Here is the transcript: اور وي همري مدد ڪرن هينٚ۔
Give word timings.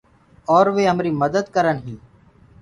اور 0.53 0.65
وي 0.75 0.83
همري 0.91 1.11
مدد 1.21 1.45
ڪرن 1.55 1.75
هينٚ۔ 1.85 2.01